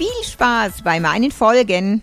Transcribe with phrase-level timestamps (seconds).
[0.00, 2.00] Viel Spaß bei meinen Folgen.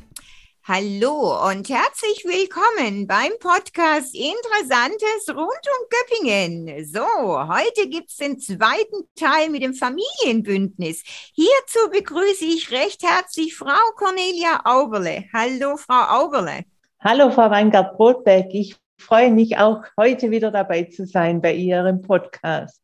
[0.63, 6.85] Hallo und herzlich willkommen beim Podcast Interessantes rund um Göppingen.
[6.85, 11.01] So, heute gibt es den zweiten Teil mit dem Familienbündnis.
[11.33, 15.23] Hierzu begrüße ich recht herzlich Frau Cornelia Auberle.
[15.34, 16.65] Hallo, Frau Auberle.
[16.99, 18.49] Hallo, Frau Weingart-Brotbeck.
[18.51, 22.79] Ich freue mich auch, heute wieder dabei zu sein bei Ihrem Podcast.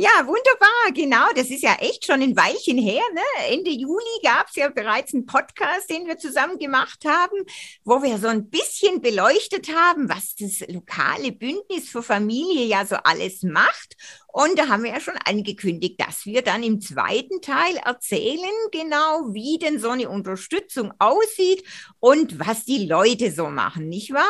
[0.00, 1.26] Ja, wunderbar, genau.
[1.36, 3.02] Das ist ja echt schon ein Weilchen her.
[3.12, 3.20] Ne?
[3.50, 7.36] Ende Juli gab es ja bereits einen Podcast, den wir zusammen gemacht haben,
[7.84, 12.96] wo wir so ein bisschen beleuchtet haben, was das lokale Bündnis für Familie ja so
[12.96, 13.94] alles macht.
[14.28, 18.40] Und da haben wir ja schon angekündigt, dass wir dann im zweiten Teil erzählen,
[18.72, 21.62] genau wie denn so eine Unterstützung aussieht
[21.98, 24.24] und was die Leute so machen, nicht wahr?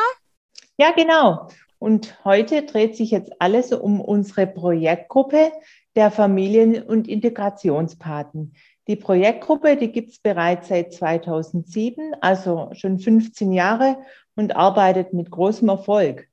[0.77, 1.47] Ja, genau.
[1.81, 5.51] Und heute dreht sich jetzt alles um unsere Projektgruppe
[5.95, 8.53] der Familien- und Integrationspaten.
[8.87, 13.97] Die Projektgruppe, die gibt es bereits seit 2007, also schon 15 Jahre
[14.35, 16.27] und arbeitet mit großem Erfolg.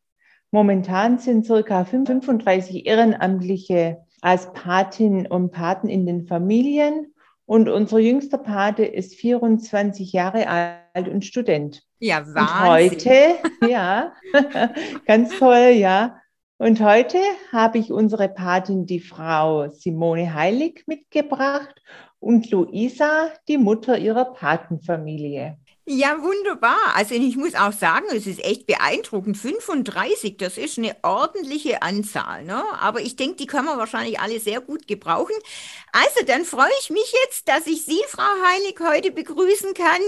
[0.51, 7.15] Momentan sind circa 35 Ehrenamtliche als Patin und Paten in den Familien
[7.49, 11.83] und unser jüngster Pate ist 24 Jahre alt und Student.
[11.99, 12.37] Ja, Wahnsinn.
[12.37, 13.11] Und heute,
[13.67, 14.13] ja,
[15.07, 16.21] ganz toll, ja.
[16.59, 17.17] Und heute
[17.51, 21.75] habe ich unsere Patin, die Frau Simone Heilig, mitgebracht
[22.19, 25.57] und Luisa, die Mutter ihrer Patenfamilie.
[25.91, 26.77] Ja, wunderbar.
[26.97, 29.39] Also ich muss auch sagen, es ist echt beeindruckend.
[29.39, 32.45] 35, das ist eine ordentliche Anzahl.
[32.45, 32.63] Ne?
[32.79, 35.35] Aber ich denke, die können wir wahrscheinlich alle sehr gut gebrauchen.
[35.93, 40.03] Also dann freue ich mich jetzt, dass ich Sie, Frau Heilig, heute begrüßen kann.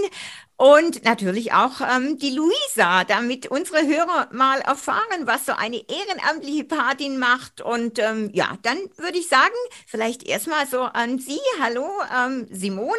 [0.55, 6.65] Und natürlich auch ähm, die Luisa, damit unsere Hörer mal erfahren, was so eine ehrenamtliche
[6.65, 7.59] Patin macht.
[7.59, 9.55] Und ähm, ja, dann würde ich sagen,
[9.87, 11.39] vielleicht erstmal so an Sie.
[11.59, 12.93] Hallo, ähm, Simone.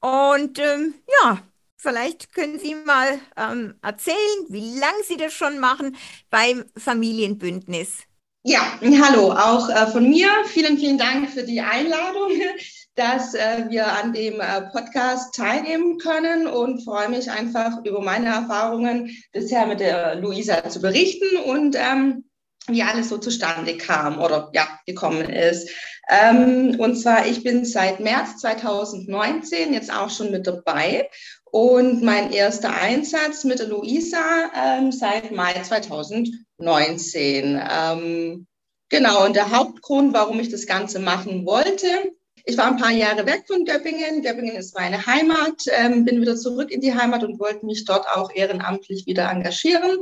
[0.00, 1.42] Und ähm, ja,
[1.80, 4.16] Vielleicht können Sie mal ähm, erzählen,
[4.48, 5.96] wie lange Sie das schon machen
[6.28, 7.98] beim Familienbündnis.
[8.42, 10.28] Ja, hallo, auch äh, von mir.
[10.46, 12.32] Vielen, vielen Dank für die Einladung,
[12.96, 18.30] dass äh, wir an dem äh, Podcast teilnehmen können und freue mich einfach über meine
[18.30, 22.24] Erfahrungen bisher mit der Luisa zu berichten und ähm,
[22.66, 25.70] wie alles so zustande kam oder ja, gekommen ist.
[26.08, 31.08] Ähm, und zwar, ich bin seit März 2019 jetzt auch schon mit dabei
[31.50, 37.60] und mein erster Einsatz mit der Luisa ähm, seit Mai 2019.
[37.70, 38.46] Ähm,
[38.88, 41.86] genau, und der Hauptgrund, warum ich das Ganze machen wollte,
[42.44, 44.22] ich war ein paar Jahre weg von Göppingen.
[44.22, 48.06] Göppingen ist meine Heimat, ähm, bin wieder zurück in die Heimat und wollte mich dort
[48.08, 49.98] auch ehrenamtlich wieder engagieren.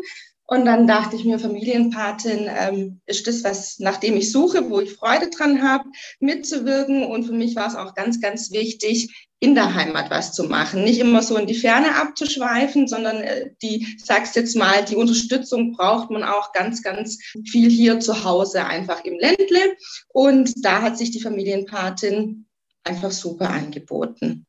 [0.48, 4.78] Und dann dachte ich mir, Familienpatin ähm, ist das, was nach dem ich suche, wo
[4.78, 5.84] ich Freude dran habe,
[6.20, 7.04] mitzuwirken.
[7.04, 10.84] Und für mich war es auch ganz, ganz wichtig, in der Heimat was zu machen.
[10.84, 15.72] Nicht immer so in die Ferne abzuschweifen, sondern äh, die, sag's jetzt mal, die Unterstützung
[15.72, 19.76] braucht man auch ganz, ganz viel hier zu Hause, einfach im Ländle.
[20.08, 22.46] Und da hat sich die Familienpatin
[22.84, 24.45] einfach super angeboten.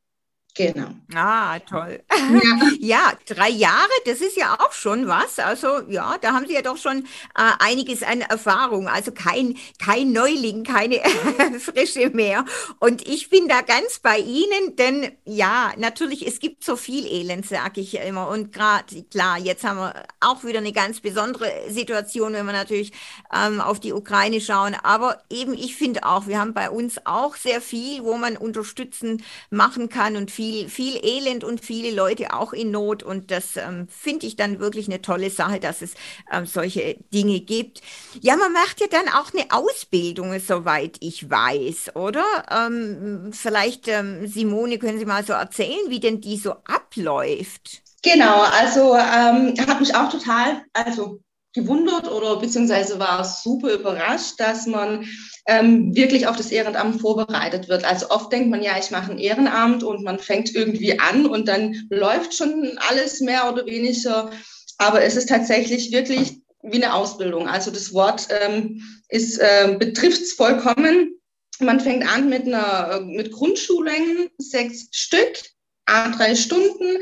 [0.58, 0.88] Genau.
[1.14, 2.02] Ah, toll.
[2.10, 2.72] Ja.
[2.80, 3.14] ja.
[3.28, 5.38] drei Jahre, das ist ja auch schon was.
[5.38, 8.88] Also ja, da haben Sie ja doch schon äh, einiges an Erfahrung.
[8.88, 11.00] Also kein, kein Neuling, keine
[11.60, 12.44] Frische mehr.
[12.80, 17.46] Und ich bin da ganz bei Ihnen, denn ja, natürlich, es gibt so viel Elend,
[17.46, 18.28] sage ich immer.
[18.28, 22.94] Und gerade, klar, jetzt haben wir auch wieder eine ganz besondere Situation, wenn wir natürlich
[23.32, 24.76] ähm, auf die Ukraine schauen.
[24.82, 29.24] Aber eben, ich finde auch, wir haben bei uns auch sehr viel, wo man unterstützen
[29.52, 33.04] machen kann und viel viel, viel Elend und viele Leute auch in Not.
[33.04, 35.94] Und das ähm, finde ich dann wirklich eine tolle Sache, dass es
[36.32, 37.82] ähm, solche Dinge gibt.
[38.22, 42.24] Ja, man macht ja dann auch eine Ausbildung, soweit ich weiß, oder?
[42.50, 47.82] Ähm, vielleicht, ähm, Simone, können Sie mal so erzählen, wie denn die so abläuft?
[48.04, 51.20] Genau, also ähm, hat mich auch total, also
[51.54, 55.06] gewundert oder beziehungsweise war super überrascht, dass man
[55.48, 57.86] ähm, wirklich auf das Ehrenamt vorbereitet wird.
[57.86, 61.48] Also oft denkt man ja, ich mache ein Ehrenamt und man fängt irgendwie an und
[61.48, 64.30] dann läuft schon alles mehr oder weniger.
[64.78, 67.48] Aber es ist tatsächlich wirklich wie eine Ausbildung.
[67.48, 71.18] Also das Wort ähm, ist äh, betrifft es vollkommen.
[71.60, 75.40] Man fängt an mit einer mit Grundschullängen, sechs Stück
[75.88, 77.02] a drei Stunden,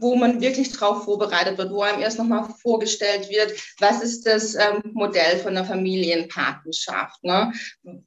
[0.00, 4.54] wo man wirklich darauf vorbereitet wird, wo einem erst nochmal vorgestellt wird, was ist das
[4.54, 7.52] ähm, Modell von einer Familienpatenschaft, ne?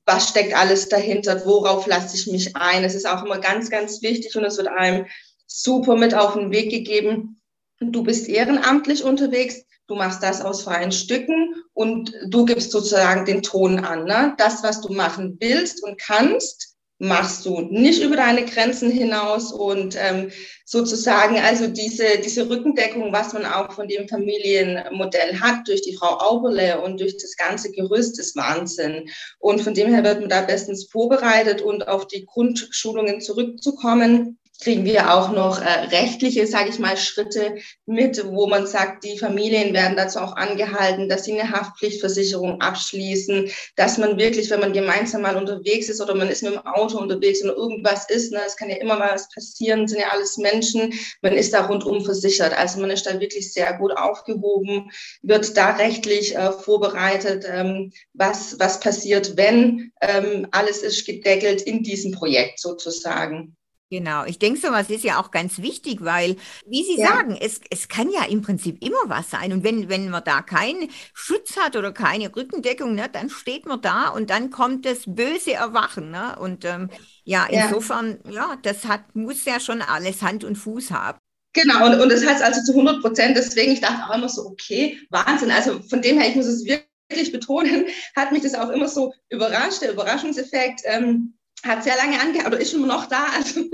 [0.05, 2.83] was steckt alles dahinter, worauf lasse ich mich ein.
[2.83, 5.05] Es ist auch immer ganz, ganz wichtig und es wird einem
[5.45, 7.39] super mit auf den Weg gegeben.
[7.79, 13.43] Du bist ehrenamtlich unterwegs, du machst das aus freien Stücken und du gibst sozusagen den
[13.43, 14.05] Ton an.
[14.05, 14.33] Ne?
[14.39, 19.97] Das, was du machen willst und kannst, machst du nicht über deine Grenzen hinaus und
[19.99, 20.31] ähm,
[20.63, 26.17] sozusagen also diese, diese Rückendeckung, was man auch von dem Familienmodell hat, durch die Frau
[26.19, 29.09] Auberle und durch das ganze Gerüst ist Wahnsinn.
[29.39, 34.85] Und von dem her wird man da bestens vorbereitet und auf die Grundschulungen zurückzukommen kriegen
[34.85, 37.55] wir auch noch äh, rechtliche, sage ich mal, Schritte
[37.85, 43.49] mit, wo man sagt, die Familien werden dazu auch angehalten, dass sie eine Haftpflichtversicherung abschließen,
[43.75, 46.97] dass man wirklich, wenn man gemeinsam mal unterwegs ist oder man ist mit dem Auto
[46.97, 50.37] unterwegs und irgendwas ist, ne, es kann ja immer mal was passieren, sind ja alles
[50.37, 52.57] Menschen, man ist da rundum versichert.
[52.57, 54.89] Also man ist da wirklich sehr gut aufgehoben,
[55.21, 61.83] wird da rechtlich äh, vorbereitet, ähm, was, was passiert, wenn ähm, alles ist gedeckelt in
[61.83, 63.55] diesem Projekt sozusagen.
[63.91, 67.07] Genau, ich denke, sowas ist ja auch ganz wichtig, weil, wie Sie ja.
[67.07, 69.53] sagen, es, es kann ja im Prinzip immer was sein.
[69.53, 73.81] Und wenn, wenn man da keinen Schutz hat oder keine Rückendeckung, ne, dann steht man
[73.81, 76.09] da und dann kommt das böse Erwachen.
[76.09, 76.35] Ne?
[76.39, 76.89] Und ähm,
[77.25, 78.31] ja, insofern, ja.
[78.31, 81.19] ja, das hat, muss ja schon alles Hand und Fuß haben.
[81.53, 84.47] Genau, und, und das heißt also zu 100 Prozent, deswegen, ich dachte auch immer so,
[84.47, 85.51] okay, Wahnsinn.
[85.51, 87.85] Also von dem her, ich muss es wirklich betonen,
[88.15, 90.81] hat mich das auch immer so überrascht, der Überraschungseffekt.
[90.85, 93.25] Ähm, hat sehr lange angehalten oder ist immer noch da.
[93.35, 93.61] Also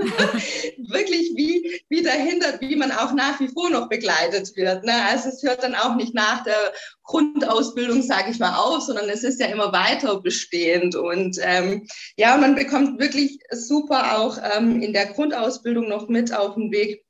[0.88, 4.84] wirklich wie, wie dahinter, wie man auch nach wie vor noch begleitet wird.
[4.84, 4.92] Ne?
[5.10, 6.72] Also es hört dann auch nicht nach der
[7.04, 10.96] Grundausbildung, sage ich mal, auf, sondern es ist ja immer weiter bestehend.
[10.96, 11.86] Und ähm,
[12.16, 17.04] ja, man bekommt wirklich super auch ähm, in der Grundausbildung noch mit auf den Weg,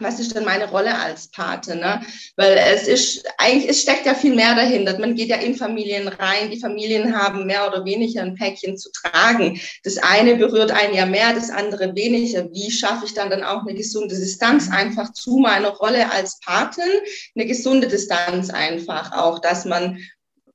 [0.00, 1.74] was ist denn meine Rolle als Pate?
[1.74, 2.00] Ne?
[2.36, 4.98] Weil es ist, eigentlich, es steckt ja viel mehr dahinter.
[4.98, 6.50] Man geht ja in Familien rein.
[6.50, 9.60] Die Familien haben mehr oder weniger ein Päckchen zu tragen.
[9.82, 12.48] Das eine berührt einen ja mehr, das andere weniger.
[12.52, 16.84] Wie schaffe ich dann dann auch eine gesunde Distanz einfach zu meiner Rolle als Patin?
[17.34, 19.98] Eine gesunde Distanz einfach auch, dass man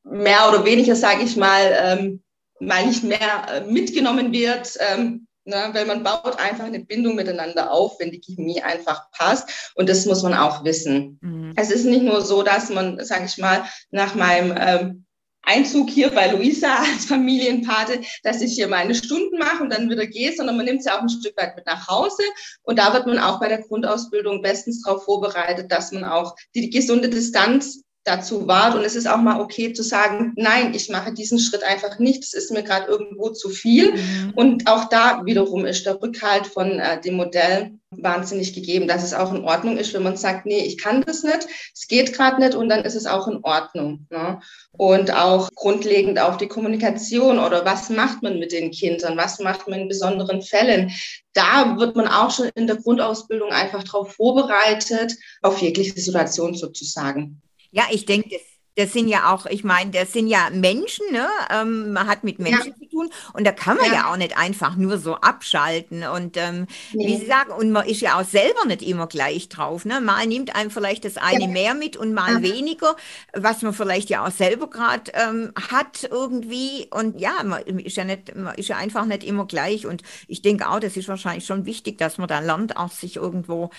[0.04, 2.24] mehr oder weniger, sage ich mal, ähm,
[2.60, 7.70] mal nicht mehr äh, mitgenommen wird, ähm, Ne, weil man baut einfach eine Bindung miteinander
[7.70, 9.74] auf, wenn die Chemie einfach passt.
[9.76, 11.20] Und das muss man auch wissen.
[11.22, 11.54] Mhm.
[11.58, 15.06] Es ist nicht nur so, dass man, sage ich mal, nach meinem ähm,
[15.44, 20.08] Einzug hier bei Luisa als Familienpate, dass ich hier meine Stunden mache und dann wieder
[20.08, 22.24] gehe, sondern man nimmt sie auch ein Stück weit mit nach Hause.
[22.64, 26.70] Und da wird man auch bei der Grundausbildung bestens darauf vorbereitet, dass man auch die
[26.70, 28.76] gesunde Distanz dazu wahrt.
[28.76, 32.24] Und es ist auch mal okay zu sagen, nein, ich mache diesen Schritt einfach nicht.
[32.24, 33.94] Es ist mir gerade irgendwo zu viel.
[33.94, 34.34] Mhm.
[34.36, 39.14] Und auch da wiederum ist der Rückhalt von äh, dem Modell wahnsinnig gegeben, dass es
[39.14, 42.40] auch in Ordnung ist, wenn man sagt, nee, ich kann das nicht, es geht gerade
[42.42, 44.08] nicht und dann ist es auch in Ordnung.
[44.10, 44.40] Ne?
[44.72, 49.68] Und auch grundlegend auf die Kommunikation oder was macht man mit den Kindern, was macht
[49.68, 50.92] man in besonderen Fällen.
[51.34, 57.42] Da wird man auch schon in der Grundausbildung einfach darauf vorbereitet, auf jegliche Situation sozusagen.
[57.74, 58.42] Ja, ich denke, das,
[58.76, 61.28] das sind ja auch, ich meine, das sind ja Menschen, ne?
[61.50, 62.76] Ähm, man hat mit Menschen ja.
[62.76, 63.94] zu tun und da kann man ja.
[63.94, 64.12] ja.
[64.12, 66.04] auch nicht einfach nur so abschalten.
[66.04, 67.08] Und ähm, nee.
[67.08, 69.86] wie Sie sagen, und man ist ja auch selber nicht immer gleich drauf.
[69.86, 70.02] Ne?
[70.02, 71.48] Mal nimmt einem vielleicht das eine ja.
[71.48, 72.96] mehr mit und mal weniger,
[73.34, 76.88] was man vielleicht ja auch selber gerade ähm, hat irgendwie.
[76.92, 79.86] Und ja, man ist ja nicht, man ist ja einfach nicht immer gleich.
[79.86, 83.16] Und ich denke auch, das ist wahrscheinlich schon wichtig, dass man da lernt, auch sich
[83.18, 83.70] irgendwo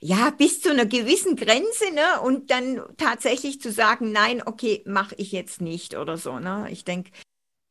[0.00, 2.20] ja, bis zu einer gewissen Grenze, ne?
[2.22, 6.66] Und dann tatsächlich zu sagen, nein, okay, mache ich jetzt nicht oder so, ne?
[6.70, 7.10] Ich denke.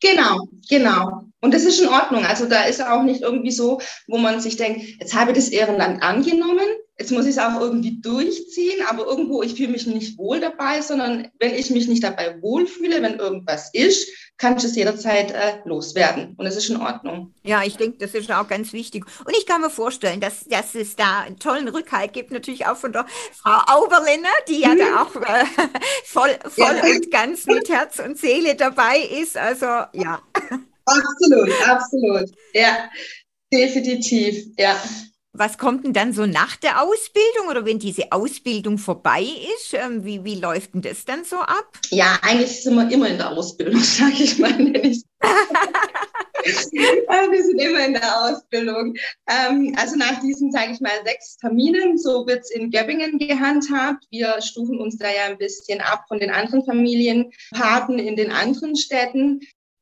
[0.03, 1.23] Genau, genau.
[1.39, 2.25] Und das ist in Ordnung.
[2.25, 5.47] Also da ist auch nicht irgendwie so, wo man sich denkt, jetzt habe ich das
[5.47, 6.65] Ehrenland angenommen,
[6.97, 10.81] jetzt muss ich es auch irgendwie durchziehen, aber irgendwo, ich fühle mich nicht wohl dabei,
[10.81, 15.59] sondern wenn ich mich nicht dabei wohlfühle, wenn irgendwas ist, kann ich es jederzeit äh,
[15.65, 16.35] loswerden.
[16.37, 17.33] Und es ist in Ordnung.
[17.43, 19.05] Ja, ich denke, das ist auch ganz wichtig.
[19.25, 22.77] Und ich kann mir vorstellen, dass, dass es da einen tollen Rückhalt gibt, natürlich auch
[22.77, 24.79] von der Frau Auberliner, die ja mhm.
[24.79, 25.45] da auch äh,
[26.05, 26.83] voll, voll ja.
[26.83, 29.37] und ganz mit Herz und Seele dabei ist.
[29.37, 30.21] Also ja.
[30.85, 32.29] Absolut, absolut.
[32.53, 32.89] Ja,
[33.51, 34.47] definitiv.
[34.57, 34.77] Ja.
[35.35, 39.73] Was kommt denn dann so nach der Ausbildung oder wenn diese Ausbildung vorbei ist?
[39.73, 41.79] Ähm, wie, wie läuft denn das dann so ab?
[41.89, 44.55] Ja, eigentlich sind wir immer in der Ausbildung, sage ich mal.
[44.59, 44.93] wir
[47.43, 48.93] sind immer in der Ausbildung.
[49.27, 54.05] Ähm, also nach diesen, sage ich mal, sechs Terminen, so wird es in Göppingen gehandhabt.
[54.11, 58.75] Wir stufen uns da ja ein bisschen ab von den anderen Familienpaten in den anderen
[58.75, 59.39] Städten.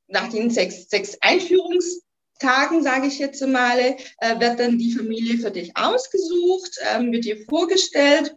[0.07, 2.03] Nach den sechs, sechs Einführungs
[2.41, 7.25] Tagen, sage ich jetzt mal, äh, wird dann die Familie für dich ausgesucht, ähm, wird
[7.25, 8.35] dir vorgestellt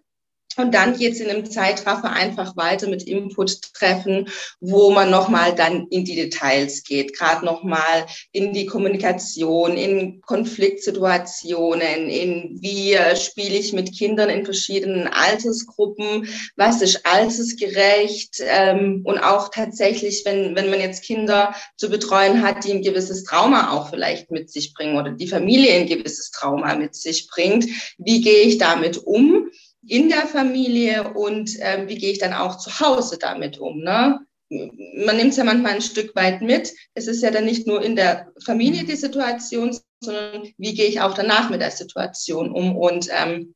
[0.56, 4.28] und dann geht es in einem Zeitraffer einfach weiter mit Input-Treffen,
[4.60, 12.08] wo man nochmal dann in die Details geht, gerade nochmal in die Kommunikation, in Konfliktsituationen,
[12.08, 19.18] in wie äh, spiele ich mit Kindern in verschiedenen Altersgruppen, was ist altersgerecht ähm, und
[19.18, 23.90] auch tatsächlich, wenn, wenn man jetzt Kinder zu betreuen hat, die ein gewisses Trauma auch
[23.90, 27.66] vielleicht mit sich bringen oder die Familie ein gewisses Trauma mit sich bringt,
[27.98, 29.43] wie gehe ich damit um?
[29.86, 33.80] In der Familie und ähm, wie gehe ich dann auch zu Hause damit um.
[33.80, 34.20] Ne?
[34.50, 36.72] Man nimmt es ja manchmal ein Stück weit mit.
[36.94, 41.00] Es ist ja dann nicht nur in der Familie die Situation, sondern wie gehe ich
[41.00, 43.54] auch danach mit der Situation um und ähm,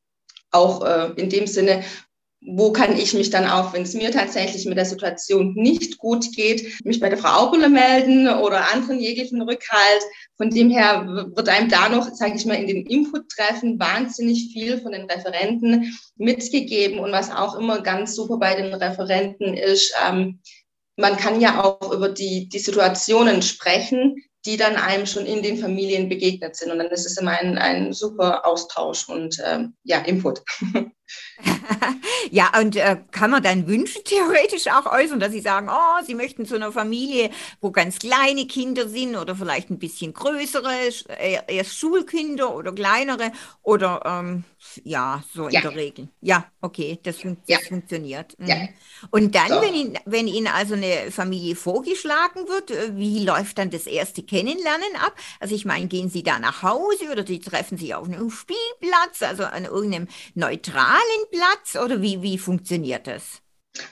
[0.51, 1.83] auch äh, in dem Sinne,
[2.41, 6.31] wo kann ich mich dann auch, wenn es mir tatsächlich mit der Situation nicht gut
[6.33, 10.01] geht, mich bei der Frau Aubulle melden oder anderen jeglichen Rückhalt.
[10.37, 11.05] Von dem her
[11.35, 15.93] wird einem da noch, sage ich mal, in den Input-Treffen wahnsinnig viel von den Referenten
[16.15, 16.99] mitgegeben.
[16.99, 20.39] Und was auch immer ganz super bei den Referenten ist, ähm,
[20.95, 24.15] man kann ja auch über die, die Situationen sprechen,
[24.45, 26.71] die dann einem schon in den Familien begegnet sind.
[26.71, 30.41] Und dann ist es immer ein, ein super Austausch und ähm, ja, Input.
[32.31, 36.15] ja, und äh, kann man dann Wünsche theoretisch auch äußern, dass Sie sagen, oh, Sie
[36.15, 40.71] möchten zu einer Familie, wo ganz kleine Kinder sind oder vielleicht ein bisschen größere,
[41.17, 43.31] äh, erst Schulkinder oder kleinere
[43.63, 44.43] oder ähm,
[44.83, 45.61] ja, so in ja.
[45.61, 46.09] der Regel.
[46.21, 47.67] Ja, okay, das, fun das ja.
[47.67, 48.37] funktioniert.
[48.37, 48.47] Mhm.
[48.47, 48.55] Ja.
[49.11, 49.61] Und dann, so.
[49.61, 54.23] wenn, Ihnen, wenn Ihnen also eine Familie vorgeschlagen wird, äh, wie läuft dann das erste
[54.23, 55.15] Kennenlernen ab?
[55.39, 59.21] Also ich meine, gehen Sie da nach Hause oder die treffen sich auf einem Spielplatz,
[59.21, 60.98] also an irgendeinem neutralen
[61.31, 63.41] Platz oder wie, wie funktioniert das?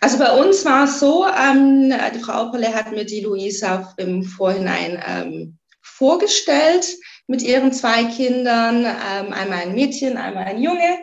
[0.01, 4.23] Also bei uns war es so, ähm, die Frau Opperle hat mir die Luisa im
[4.23, 6.87] Vorhinein ähm, vorgestellt
[7.27, 10.99] mit ihren zwei Kindern, ähm, einmal ein Mädchen, einmal ein Junge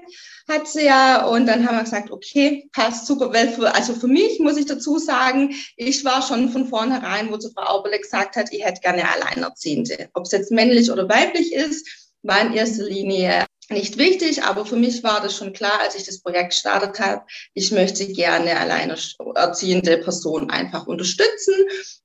[0.48, 1.24] hat sie ja.
[1.26, 3.32] Und dann haben wir gesagt, okay, passt super.
[3.32, 7.36] Weil für, also für mich muss ich dazu sagen, ich war schon von vornherein, wo
[7.36, 10.08] zu Frau Auberle gesagt hat, ich hätte gerne Alleinerziehende.
[10.14, 14.76] Ob es jetzt männlich oder weiblich ist, war in erster Linie nicht wichtig, aber für
[14.76, 17.22] mich war das schon klar, als ich das Projekt gestartet habe,
[17.54, 21.54] ich möchte gerne alleinerziehende Personen einfach unterstützen.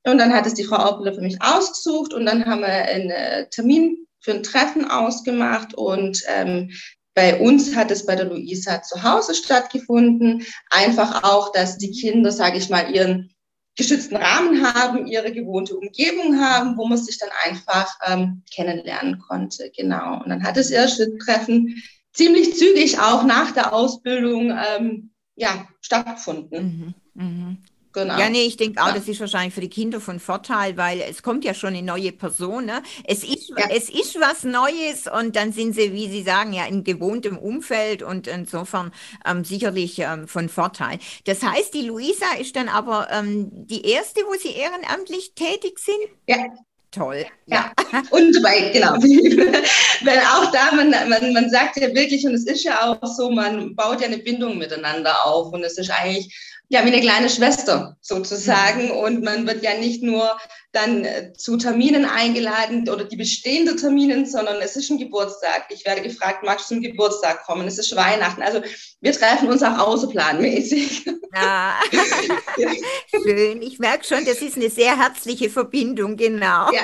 [0.06, 3.50] Und dann hat es die Frau Auberle für mich ausgesucht und dann haben wir einen
[3.50, 6.72] Termin für ein Treffen ausgemacht und ähm,
[7.16, 10.46] bei uns hat es bei der Luisa zu Hause stattgefunden.
[10.70, 13.34] Einfach auch, dass die Kinder, sage ich mal, ihren
[13.80, 19.72] geschützten Rahmen haben, ihre gewohnte Umgebung haben, wo man sich dann einfach ähm, kennenlernen konnte.
[19.76, 20.22] Genau.
[20.22, 21.82] Und dann hat das erste Treffen
[22.12, 26.94] ziemlich zügig auch nach der Ausbildung ähm, ja, stattgefunden.
[27.16, 27.58] Mhm, mh.
[27.92, 28.20] Genau.
[28.20, 28.94] Ja, nee, ich denke auch, ja.
[28.94, 32.12] das ist wahrscheinlich für die Kinder von Vorteil, weil es kommt ja schon eine neue
[32.12, 32.66] Person.
[32.66, 32.84] Ne?
[33.04, 33.68] Es, ist, ja.
[33.72, 38.04] es ist was Neues und dann sind sie, wie Sie sagen, ja in gewohntem Umfeld
[38.04, 38.92] und insofern
[39.26, 41.00] ähm, sicherlich ähm, von Vorteil.
[41.26, 45.98] Das heißt, die Luisa ist dann aber ähm, die erste, wo Sie ehrenamtlich tätig sind?
[46.28, 46.46] Ja,
[46.92, 47.24] Toll.
[47.46, 47.72] Ja,
[48.10, 48.94] und dabei, genau.
[50.04, 53.30] Weil auch da, man, man, man sagt ja wirklich, und es ist ja auch so,
[53.30, 55.54] man baut ja eine Bindung miteinander auf.
[55.54, 56.36] Und es ist eigentlich
[56.72, 58.86] ja, wie eine kleine Schwester sozusagen.
[58.86, 58.92] Mhm.
[58.92, 60.38] Und man wird ja nicht nur
[60.72, 65.66] dann äh, zu Terminen eingeladen oder die bestehenden Terminen, sondern es ist ein Geburtstag.
[65.70, 67.68] Ich werde gefragt, magst du zum Geburtstag kommen?
[67.68, 68.44] Es ist Weihnachten.
[68.44, 68.62] Also
[69.02, 71.08] wir treffen uns auch außerplanmäßig.
[71.34, 71.80] Ja.
[73.24, 73.64] Schön.
[73.64, 76.72] Ich merke schon, das ist eine sehr herzliche Verbindung, genau.
[76.72, 76.82] Ja,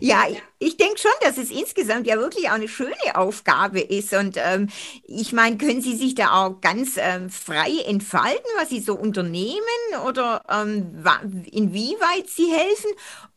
[0.00, 4.12] ja ich denke schon, dass es insgesamt ja wirklich auch eine schöne Aufgabe ist.
[4.14, 4.68] Und ähm,
[5.04, 9.60] ich meine, können Sie sich da auch ganz ähm, frei entfalten, was Sie so unternehmen
[10.06, 11.02] oder ähm,
[11.50, 12.90] inwieweit Sie helfen?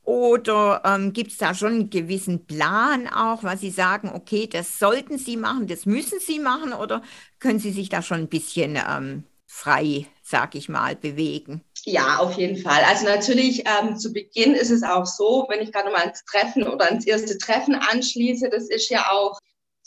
[0.03, 4.79] Oder ähm, gibt es da schon einen gewissen Plan auch, was Sie sagen, okay, das
[4.79, 6.73] sollten Sie machen, das müssen Sie machen?
[6.73, 7.03] Oder
[7.39, 11.61] können Sie sich da schon ein bisschen ähm, frei, sag ich mal, bewegen?
[11.85, 12.83] Ja, auf jeden Fall.
[12.87, 16.67] Also natürlich ähm, zu Beginn ist es auch so, wenn ich gerade mal ans Treffen
[16.67, 19.39] oder ans erste Treffen anschließe, das ist ja auch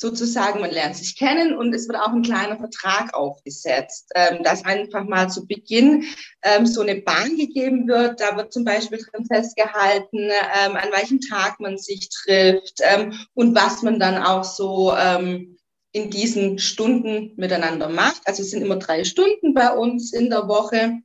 [0.02, 4.64] sozusagen, man lernt sich kennen und es wird auch ein kleiner Vertrag aufgesetzt, ähm, dass
[4.64, 6.04] einfach mal zu Beginn
[6.42, 8.21] ähm, so eine Bahn gegeben wird.
[8.21, 13.54] Da wird zum Beispiel drin festgehalten, ähm, an welchem Tag man sich trifft ähm, und
[13.54, 15.56] was man dann auch so ähm,
[15.92, 18.23] in diesen Stunden miteinander macht.
[18.26, 20.99] Also es sind immer drei Stunden bei uns in der Woche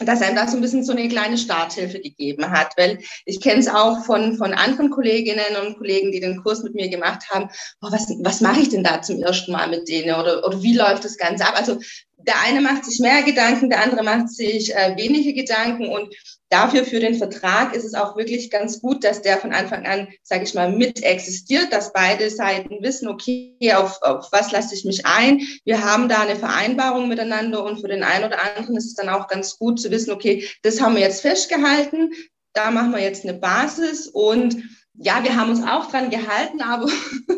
[0.00, 3.60] dass einem da so ein bisschen so eine kleine Starthilfe gegeben hat, weil ich kenne
[3.60, 7.48] es auch von, von anderen Kolleginnen und Kollegen, die den Kurs mit mir gemacht haben,
[7.80, 10.14] oh, was, was mache ich denn da zum ersten Mal mit denen?
[10.18, 11.54] Oder, oder wie läuft das Ganze ab?
[11.56, 11.78] Also
[12.26, 16.14] der eine macht sich mehr Gedanken, der andere macht sich äh, wenige Gedanken und
[16.48, 20.08] dafür für den Vertrag ist es auch wirklich ganz gut, dass der von Anfang an,
[20.22, 24.84] sage ich mal, mit existiert, dass beide Seiten wissen, okay, auf, auf was lasse ich
[24.84, 25.40] mich ein.
[25.64, 29.08] Wir haben da eine Vereinbarung miteinander und für den einen oder anderen ist es dann
[29.08, 32.12] auch ganz gut zu wissen, okay, das haben wir jetzt festgehalten,
[32.52, 34.56] da machen wir jetzt eine Basis und
[34.96, 36.88] ja, wir haben uns auch dran gehalten, aber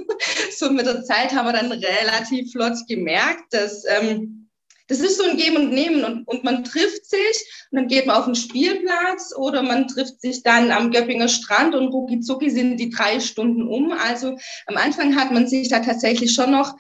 [0.57, 4.46] so mit der Zeit haben wir dann relativ flott gemerkt, dass ähm,
[4.89, 8.07] das ist so ein Geben und Nehmen und, und man trifft sich und dann geht
[8.07, 12.51] man auf den Spielplatz oder man trifft sich dann am Göppinger Strand und rucki zucki
[12.51, 13.93] sind die drei Stunden um.
[13.93, 16.77] Also am Anfang hat man sich da tatsächlich schon noch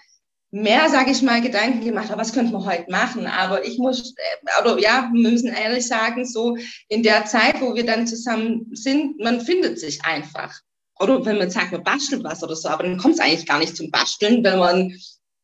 [0.51, 3.27] mehr, sage ich mal, Gedanken gemacht, was könnte man heute machen?
[3.27, 6.57] Aber ich muss, äh, oder ja, wir müssen ehrlich sagen, so
[6.89, 10.55] in der Zeit, wo wir dann zusammen sind, man findet sich einfach.
[10.99, 13.59] Oder wenn man sagt, man bastelt was oder so, aber dann kommt es eigentlich gar
[13.59, 14.99] nicht zum Basteln, wenn man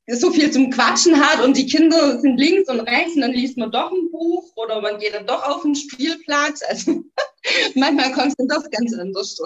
[0.09, 3.56] so viel zum Quatschen hat und die Kinder sind links und rechts und dann liest
[3.56, 6.62] man doch ein Buch oder man geht dann doch auf den Spielplatz.
[6.68, 7.04] Also
[7.75, 9.38] manchmal kommt es dann doch ganz anders.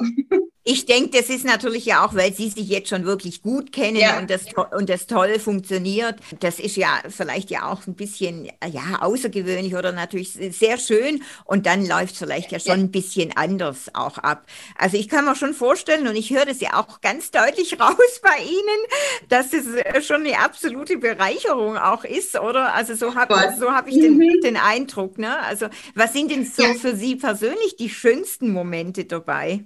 [0.68, 3.98] Ich denke, das ist natürlich ja auch, weil Sie sich jetzt schon wirklich gut kennen
[3.98, 4.18] ja.
[4.18, 4.46] und, das,
[4.76, 6.16] und das toll funktioniert.
[6.40, 11.22] Das ist ja vielleicht ja auch ein bisschen ja, außergewöhnlich oder natürlich sehr schön.
[11.44, 12.74] Und dann läuft es vielleicht ja schon ja.
[12.74, 14.44] ein bisschen anders auch ab.
[14.76, 18.20] Also ich kann mir schon vorstellen, und ich höre das ja auch ganz deutlich raus
[18.20, 22.74] bei Ihnen, dass es schon eine absolute Bereicherung auch ist, oder?
[22.74, 24.40] Also so habe so hab ich den, mhm.
[24.42, 25.16] den Eindruck.
[25.16, 25.38] Ne?
[25.44, 26.74] Also was sind denn so ja.
[26.74, 29.64] für Sie persönlich die schönsten Momente dabei?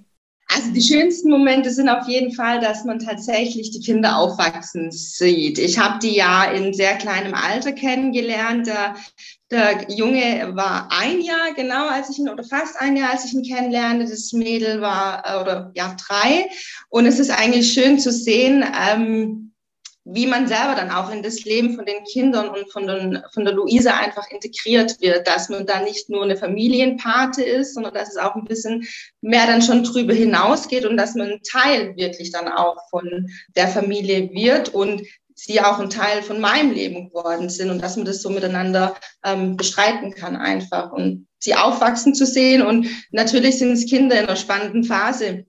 [0.53, 5.57] Also die schönsten Momente sind auf jeden Fall, dass man tatsächlich die Kinder aufwachsen sieht.
[5.57, 8.67] Ich habe die ja in sehr kleinem Alter kennengelernt.
[8.67, 8.95] Der,
[9.49, 13.33] der Junge war ein Jahr genau, als ich ihn oder fast ein Jahr, als ich
[13.33, 14.09] ihn kennenlernte.
[14.09, 16.49] Das Mädel war äh, oder ja drei.
[16.89, 18.65] Und es ist eigentlich schön zu sehen.
[18.89, 19.50] Ähm,
[20.03, 23.45] wie man selber dann auch in das Leben von den Kindern und von, den, von
[23.45, 28.09] der Luise einfach integriert wird, dass man da nicht nur eine Familienpate ist, sondern dass
[28.09, 28.87] es auch ein bisschen
[29.21, 34.31] mehr dann schon drüber hinausgeht und dass man Teil wirklich dann auch von der Familie
[34.31, 35.03] wird und
[35.35, 38.95] sie auch ein Teil von meinem Leben geworden sind und dass man das so miteinander
[39.23, 42.61] ähm, bestreiten kann einfach und sie aufwachsen zu sehen.
[42.61, 45.45] Und natürlich sind es Kinder in einer spannenden Phase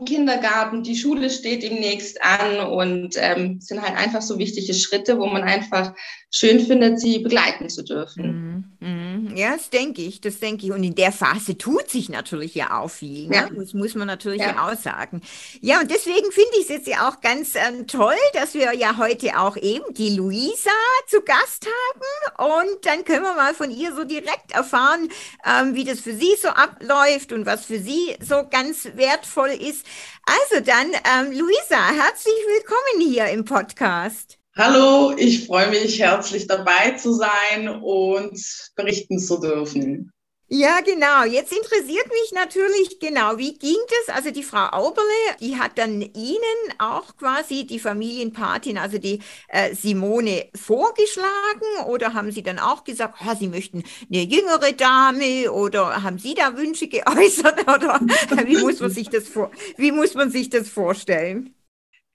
[0.00, 5.26] Kindergarten, die Schule steht demnächst an und ähm, sind halt einfach so wichtige Schritte, wo
[5.26, 5.94] man einfach
[6.34, 8.74] schön findet, sie begleiten zu dürfen.
[8.80, 10.72] Mm, mm, ja, das denke ich, das denke ich.
[10.72, 13.28] Und in der Phase tut sich natürlich ja auch viel.
[13.28, 13.36] Ne?
[13.36, 13.48] Ja.
[13.54, 14.48] Das muss man natürlich ja.
[14.48, 15.22] ja auch sagen.
[15.60, 18.96] Ja, und deswegen finde ich es jetzt ja auch ganz ähm, toll, dass wir ja
[18.98, 20.70] heute auch eben die Luisa
[21.06, 22.50] zu Gast haben.
[22.52, 25.08] Und dann können wir mal von ihr so direkt erfahren,
[25.46, 29.83] ähm, wie das für sie so abläuft und was für sie so ganz wertvoll ist.
[30.26, 34.38] Also dann, ähm, Luisa, herzlich willkommen hier im Podcast.
[34.56, 38.40] Hallo, ich freue mich herzlich dabei zu sein und
[38.76, 40.13] berichten zu dürfen.
[40.48, 41.24] Ja, genau.
[41.24, 43.76] Jetzt interessiert mich natürlich genau, wie ging
[44.06, 44.14] das?
[44.14, 45.08] Also die Frau Auberle,
[45.40, 52.30] die hat dann Ihnen auch quasi die Familienpatin, also die äh, Simone, vorgeschlagen oder haben
[52.30, 56.88] Sie dann auch gesagt, oh, Sie möchten eine jüngere Dame oder haben Sie da Wünsche
[56.88, 58.00] geäußert oder
[58.46, 61.54] wie muss man sich das, vor wie muss man sich das vorstellen?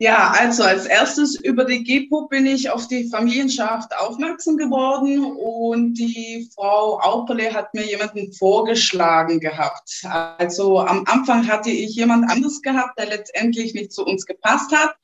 [0.02, 5.96] Ja, also als erstes über die GEPO bin ich auf die Familienschaft aufmerksam geworden und
[5.96, 10.06] die Frau Auperle hat mir jemanden vorgeschlagen gehabt.
[10.06, 14.96] Also am Anfang hatte ich jemand anderes gehabt, der letztendlich nicht zu uns gepasst hat.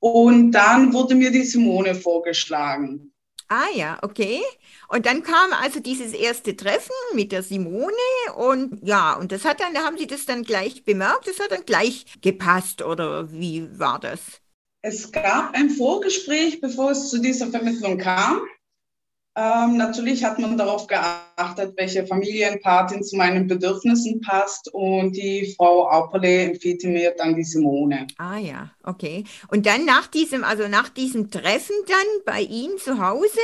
[0.00, 3.14] Und dann wurde mir die Simone vorgeschlagen.
[3.48, 4.42] Ah ja, okay.
[4.88, 7.92] Und dann kam also dieses erste Treffen mit der Simone
[8.36, 11.52] und ja, und das hat dann, da haben Sie das dann gleich bemerkt, das hat
[11.52, 14.40] dann gleich gepasst oder wie war das?
[14.82, 18.40] Es gab ein Vorgespräch, bevor es zu dieser Vermittlung kam.
[19.38, 25.90] Ähm, natürlich hat man darauf geachtet, welche Familienpatin zu meinen Bedürfnissen passt und die Frau
[25.90, 28.06] Auperle empfiehlte mir dann die Simone.
[28.16, 29.24] Ah ja, okay.
[29.48, 33.40] Und dann nach diesem, also nach diesem Treffen dann bei Ihnen zu Hause,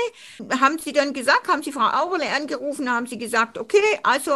[0.58, 4.32] haben Sie dann gesagt, haben Sie Frau Auperle angerufen, haben Sie gesagt, okay, also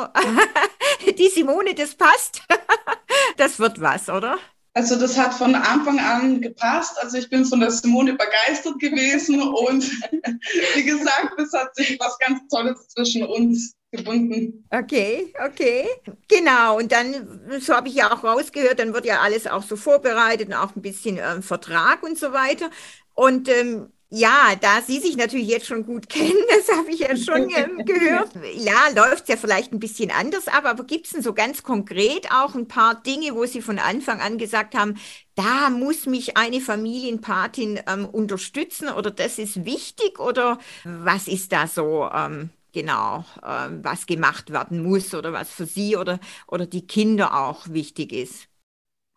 [1.19, 2.43] die Simone, das passt,
[3.39, 4.37] das wird was, oder?
[4.77, 6.99] Also das hat von Anfang an gepasst.
[7.01, 9.91] Also ich bin von der Simone begeistert gewesen und
[10.75, 14.69] wie gesagt, es hat sich was ganz Tolles zwischen uns gebunden.
[14.69, 15.87] Okay, okay.
[16.29, 19.77] Genau, und dann, so habe ich ja auch rausgehört, dann wird ja alles auch so
[19.77, 22.69] vorbereitet und auch ein bisschen ähm, Vertrag und so weiter.
[23.15, 27.17] Und ähm, Ja, da Sie sich natürlich jetzt schon gut kennen, das habe ich ja
[27.17, 28.31] schon ähm, gehört.
[28.55, 32.31] Ja, läuft ja vielleicht ein bisschen anders ab, aber gibt es denn so ganz konkret
[32.31, 34.95] auch ein paar Dinge, wo Sie von Anfang an gesagt haben,
[35.35, 41.67] da muss mich eine Familienpatin ähm, unterstützen oder das ist wichtig oder was ist da
[41.67, 46.87] so ähm, genau, ähm, was gemacht werden muss oder was für Sie oder, oder die
[46.87, 48.49] Kinder auch wichtig ist?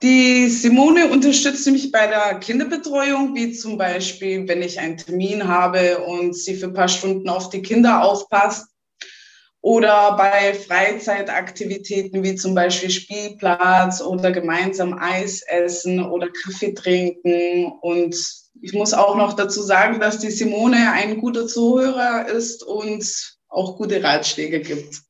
[0.01, 5.99] Die Simone unterstützt mich bei der Kinderbetreuung, wie zum Beispiel, wenn ich einen Termin habe
[5.99, 8.69] und sie für ein paar Stunden auf die Kinder aufpasst.
[9.62, 17.65] Oder bei Freizeitaktivitäten wie zum Beispiel Spielplatz oder gemeinsam Eis essen oder Kaffee trinken.
[17.81, 18.15] Und
[18.62, 23.75] ich muss auch noch dazu sagen, dass die Simone ein guter Zuhörer ist und auch
[23.75, 25.01] gute Ratschläge gibt.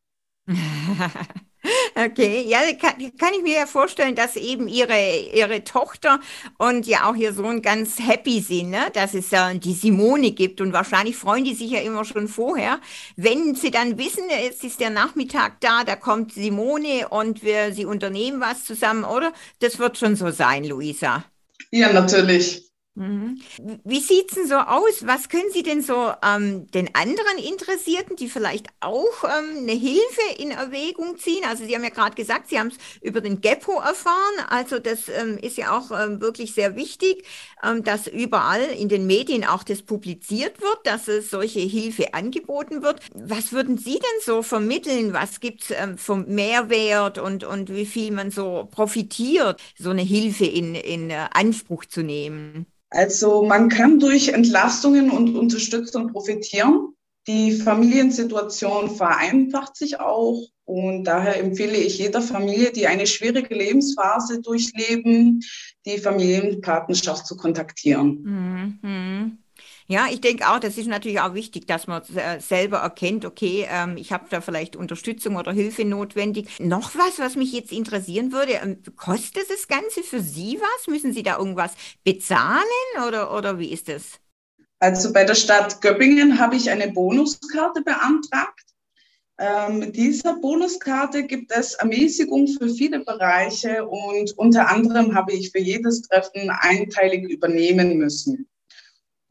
[1.96, 4.96] Okay, ja, kann, kann, ich mir ja vorstellen, dass eben ihre,
[5.34, 6.20] ihre Tochter
[6.58, 8.90] und ja auch ihr Sohn ganz happy sind, ne?
[8.94, 12.80] dass es ja die Simone gibt und wahrscheinlich freuen die sich ja immer schon vorher,
[13.18, 17.86] wenn sie dann wissen, jetzt ist der Nachmittag da, da kommt Simone und wir, sie
[17.86, 19.34] unternehmen was zusammen, oder?
[19.60, 21.26] Das wird schon so sein, Luisa.
[21.72, 22.69] Ja, natürlich.
[23.00, 23.40] Mhm.
[23.86, 25.08] Wie sieht es denn so aus?
[25.08, 30.22] Was können Sie denn so ähm, den anderen Interessierten, die vielleicht auch ähm, eine Hilfe
[30.38, 31.46] in Erwägung ziehen?
[31.48, 34.46] Also Sie haben ja gerade gesagt, Sie haben es über den GEPO erfahren.
[34.50, 37.24] Also das ähm, ist ja auch ähm, wirklich sehr wichtig,
[37.64, 42.82] ähm, dass überall in den Medien auch das publiziert wird, dass es solche Hilfe angeboten
[42.84, 43.00] wird.
[43.14, 45.14] Was würden Sie denn so vermitteln?
[45.14, 50.02] Was gibt es ähm, vom Mehrwert und, und wie viel man so profitiert, so eine
[50.02, 52.66] Hilfe in, in äh, Anspruch zu nehmen?
[52.90, 56.94] Also man kann durch Entlastungen und Unterstützung profitieren.
[57.28, 64.42] Die Familiensituation vereinfacht sich auch und daher empfehle ich jeder Familie, die eine schwierige Lebensphase
[64.42, 65.42] durchleben,
[65.86, 68.80] die Familienpartnerschaft zu kontaktieren.
[68.82, 69.39] Mhm.
[69.92, 73.68] Ja, ich denke auch, das ist natürlich auch wichtig, dass man äh, selber erkennt, okay,
[73.68, 76.48] ähm, ich habe da vielleicht Unterstützung oder Hilfe notwendig.
[76.60, 80.88] Noch was, was mich jetzt interessieren würde, ähm, kostet das Ganze für Sie was?
[80.88, 81.74] Müssen Sie da irgendwas
[82.04, 82.62] bezahlen
[83.08, 84.20] oder, oder wie ist das?
[84.78, 88.66] Also bei der Stadt Göppingen habe ich eine Bonuskarte beantragt.
[89.40, 95.50] Ähm, mit dieser Bonuskarte gibt es Ermäßigung für viele Bereiche und unter anderem habe ich
[95.52, 98.48] für jedes Treffen einteilig übernehmen müssen.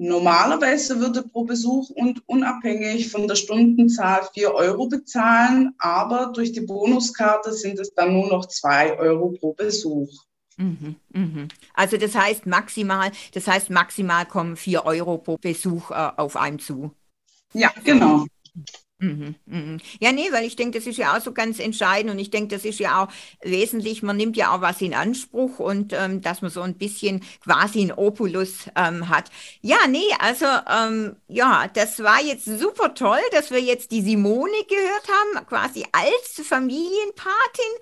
[0.01, 6.61] Normalerweise würde pro Besuch und unabhängig von der Stundenzahl 4 Euro bezahlen, aber durch die
[6.61, 10.09] Bonuskarte sind es dann nur noch 2 Euro pro Besuch.
[10.57, 11.49] Mhm, mhm.
[11.75, 16.61] Also das heißt maximal, das heißt maximal kommen 4 Euro pro Besuch äh, auf einem
[16.61, 16.93] zu.
[17.53, 18.27] Ja, genau.
[19.01, 19.79] Mhm, mhm.
[20.01, 22.57] Ja, nee, weil ich denke, das ist ja auch so ganz entscheidend und ich denke,
[22.57, 23.09] das ist ja auch
[23.45, 27.23] wesentlich, man nimmt ja auch was in Anspruch und ähm, dass man so ein bisschen
[27.45, 29.31] quasi ein Opulus ähm, hat.
[29.61, 34.51] Ja, nee, also ähm, ja, das war jetzt super toll, dass wir jetzt die Simone
[34.69, 37.73] gehört haben, quasi als Familienpatin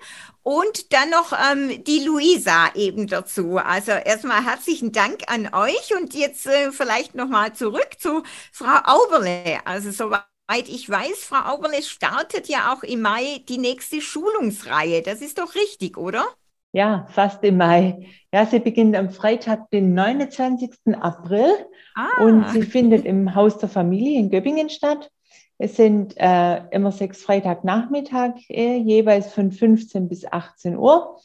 [0.43, 3.57] und dann noch ähm, die Luisa eben dazu.
[3.57, 9.59] Also erstmal herzlichen Dank an euch und jetzt äh, vielleicht nochmal zurück zu Frau Auberle.
[9.65, 13.99] Also so war Soweit ich weiß, Frau Auberles startet ja auch im Mai die nächste
[13.99, 15.01] Schulungsreihe.
[15.01, 16.25] Das ist doch richtig, oder?
[16.71, 18.07] Ja, fast im Mai.
[18.33, 20.95] Ja, sie beginnt am Freitag, den 29.
[21.01, 21.51] April
[21.95, 22.23] ah.
[22.23, 25.11] und sie findet im Haus der Familie in Göppingen statt.
[25.57, 31.19] Es sind äh, immer sechs Freitagnachmittag, äh, jeweils von 15 bis 18 Uhr.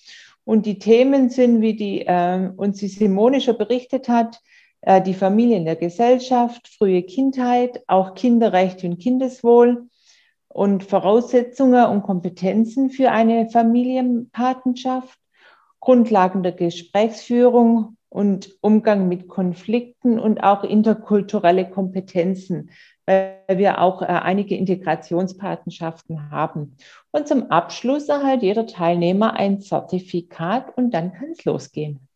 [0.44, 4.40] Und die Themen sind, wie die äh, uns die Simone schon berichtet hat,
[4.84, 9.86] die Familie in der Gesellschaft, frühe Kindheit, auch Kinderrechte und Kindeswohl
[10.48, 15.18] und Voraussetzungen und Kompetenzen für eine Familienpatenschaft,
[15.80, 22.70] Grundlagen der Gesprächsführung und Umgang mit Konflikten und auch interkulturelle Kompetenzen,
[23.06, 26.76] weil wir auch äh, einige Integrationspatenschaften haben.
[27.10, 32.06] Und zum Abschluss erhält jeder Teilnehmer ein Zertifikat und dann kann es losgehen.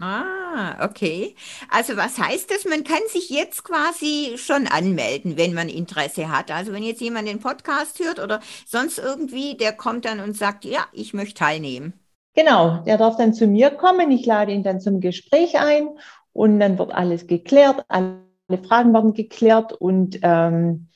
[0.00, 1.34] Ah, okay.
[1.70, 2.66] Also was heißt das?
[2.66, 6.50] Man kann sich jetzt quasi schon anmelden, wenn man Interesse hat.
[6.50, 10.64] Also wenn jetzt jemand den Podcast hört oder sonst irgendwie, der kommt dann und sagt,
[10.64, 11.94] ja, ich möchte teilnehmen.
[12.34, 14.10] Genau, der darf dann zu mir kommen.
[14.10, 15.88] Ich lade ihn dann zum Gespräch ein
[16.34, 18.20] und dann wird alles geklärt, alle
[18.68, 20.88] Fragen werden geklärt und ähm,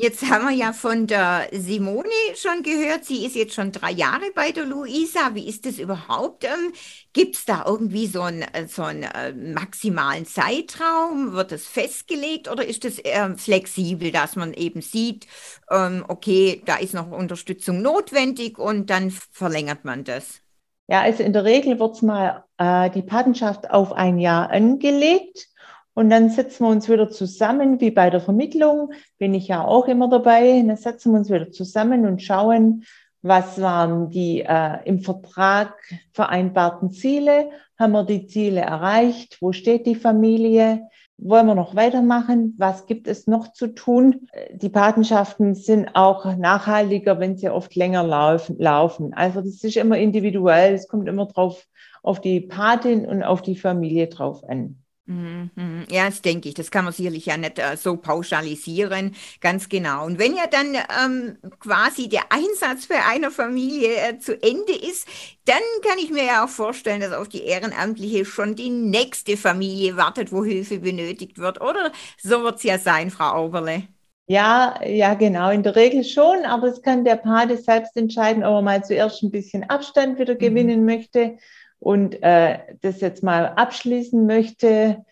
[0.01, 4.31] Jetzt haben wir ja von der Simone schon gehört, sie ist jetzt schon drei Jahre
[4.33, 5.35] bei der Luisa.
[5.35, 6.43] Wie ist das überhaupt?
[6.43, 6.73] Ähm,
[7.13, 11.33] Gibt es da irgendwie so einen, äh, so einen äh, maximalen Zeitraum?
[11.33, 15.27] Wird das festgelegt oder ist das äh, flexibel, dass man eben sieht,
[15.69, 20.41] ähm, okay, da ist noch Unterstützung notwendig und dann verlängert man das?
[20.87, 25.47] Ja, also in der Regel wird es mal äh, die Patenschaft auf ein Jahr angelegt.
[25.93, 29.87] Und dann setzen wir uns wieder zusammen, wie bei der Vermittlung, bin ich ja auch
[29.87, 30.63] immer dabei.
[30.65, 32.85] Dann setzen wir uns wieder zusammen und schauen,
[33.21, 35.75] was waren die äh, im Vertrag
[36.11, 37.51] vereinbarten Ziele?
[37.77, 39.37] Haben wir die Ziele erreicht?
[39.41, 40.87] Wo steht die Familie?
[41.17, 42.55] Wollen wir noch weitermachen?
[42.57, 44.27] Was gibt es noch zu tun?
[44.53, 48.57] Die Patenschaften sind auch nachhaltiger, wenn sie oft länger laufen.
[48.57, 49.13] laufen.
[49.13, 50.73] Also das ist immer individuell.
[50.73, 51.67] Es kommt immer drauf
[52.01, 54.80] auf die Patin und auf die Familie drauf an.
[55.11, 55.85] Mhm.
[55.89, 56.55] Ja, das denke ich.
[56.55, 59.15] Das kann man sicherlich ja nicht äh, so pauschalisieren.
[59.41, 60.05] Ganz genau.
[60.05, 65.07] Und wenn ja dann ähm, quasi der Einsatz bei einer Familie äh, zu Ende ist,
[65.45, 69.97] dann kann ich mir ja auch vorstellen, dass auf die Ehrenamtliche schon die nächste Familie
[69.97, 71.59] wartet, wo Hilfe benötigt wird.
[71.61, 73.83] Oder so wird es ja sein, Frau Oberle.
[74.27, 78.53] Ja, ja, genau, in der Regel schon, aber es kann der Pate selbst entscheiden, ob
[78.53, 80.39] er mal zuerst ein bisschen Abstand wieder mhm.
[80.39, 80.85] gewinnen mhm.
[80.85, 81.37] möchte
[81.81, 85.03] und äh, das jetzt mal abschließen möchte,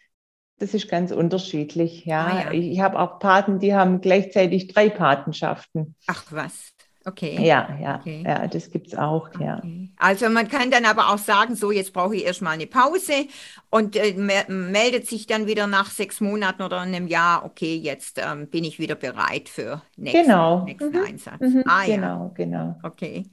[0.60, 2.06] das ist ganz unterschiedlich.
[2.06, 2.52] Ja, ah, ja.
[2.52, 5.96] ich, ich habe auch Paten, die haben gleichzeitig drei Patenschaften.
[6.06, 6.72] Ach was.
[7.06, 7.38] Okay.
[7.42, 8.24] Ja, ja, okay.
[8.26, 9.46] ja, das gibt es auch, okay.
[9.46, 9.62] ja.
[9.98, 13.28] Also man kann dann aber auch sagen, so jetzt brauche ich erstmal eine Pause
[13.70, 14.14] und äh,
[14.48, 18.80] meldet sich dann wieder nach sechs Monaten oder einem Jahr, okay, jetzt ähm, bin ich
[18.80, 20.64] wieder bereit für nächsten, genau.
[20.66, 21.04] nächsten mhm.
[21.06, 21.40] Einsatz.
[21.40, 21.64] Mhm.
[21.68, 22.32] Ah, genau, ja.
[22.36, 22.80] genau.
[22.84, 23.26] Okay.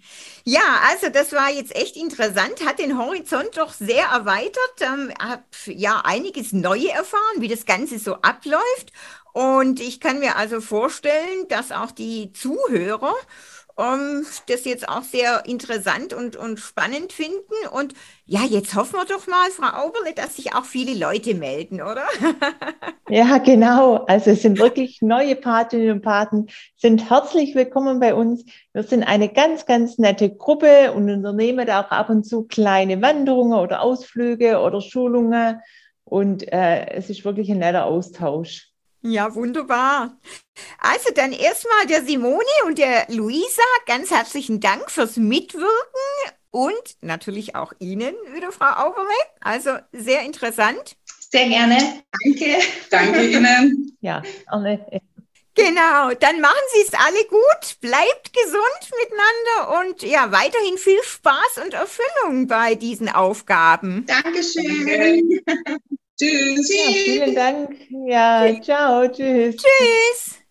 [0.44, 5.42] Ja, also das war jetzt echt interessant, hat den Horizont doch sehr erweitert, ähm, habe
[5.66, 8.92] ja einiges Neue erfahren, wie das Ganze so abläuft
[9.36, 13.12] und ich kann mir also vorstellen, dass auch die Zuhörer
[13.74, 17.68] um, das jetzt auch sehr interessant und, und spannend finden.
[17.70, 17.92] Und
[18.24, 22.04] ja, jetzt hoffen wir doch mal, Frau Auberle, dass sich auch viele Leute melden, oder?
[23.10, 24.06] ja, genau.
[24.06, 26.46] Also es sind wirklich neue Patinnen und Paten,
[26.78, 28.46] sind herzlich willkommen bei uns.
[28.72, 33.58] Wir sind eine ganz, ganz nette Gruppe und unternehmen auch ab und zu kleine Wanderungen
[33.58, 35.60] oder Ausflüge oder Schulungen.
[36.04, 38.72] Und äh, es ist wirklich ein netter Austausch.
[39.02, 40.18] Ja, wunderbar.
[40.78, 45.68] Also dann erstmal der Simone und der Luisa, ganz herzlichen Dank fürs Mitwirken
[46.50, 49.08] und natürlich auch Ihnen wieder, Frau Auberle.
[49.40, 50.96] Also sehr interessant.
[51.30, 52.02] Sehr gerne.
[52.24, 52.58] Danke.
[52.90, 53.82] Danke Ihnen.
[54.00, 54.86] Ja, alle.
[55.54, 61.64] Genau, dann machen Sie es alle gut, bleibt gesund miteinander und ja, weiterhin viel Spaß
[61.64, 64.04] und Erfüllung bei diesen Aufgaben.
[64.06, 65.40] Dankeschön.
[66.18, 66.68] Tschüss.
[66.74, 67.76] Ja, vielen Dank.
[68.06, 69.06] Ja, ciao.
[69.08, 69.56] Tschüss.
[69.56, 70.45] Tschüss.